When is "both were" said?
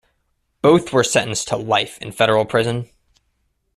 0.63-1.03